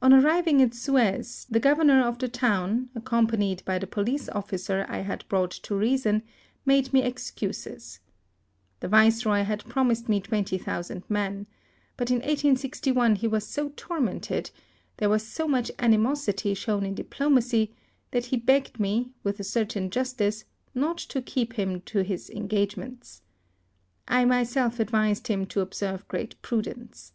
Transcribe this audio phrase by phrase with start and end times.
[0.00, 5.00] On arriving at Suez, the governor of the town, accompanied by the police officer I
[5.00, 6.22] had brought to reason,
[6.64, 8.00] made me excuses.
[8.00, 11.46] E 66 HISTORY OP The Viceroy had promised me twenty thousand men;
[11.98, 14.50] but in 1861 he was so tor mented,
[14.96, 17.74] there was so much animosity shown in diplomacy,
[18.12, 22.48] that he begged me, with a certain justice, not to keep him to his en
[22.48, 23.20] gagement..
[24.08, 27.12] I myself advised him to Ob serve great prudence.